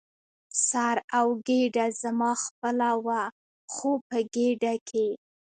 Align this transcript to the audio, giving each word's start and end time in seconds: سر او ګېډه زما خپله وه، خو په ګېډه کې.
سر 0.67 0.95
او 1.17 1.27
ګېډه 1.47 1.85
زما 2.01 2.31
خپله 2.45 2.89
وه، 3.05 3.21
خو 3.73 3.91
په 4.07 4.17
ګېډه 4.35 4.73
کې. 4.89 5.07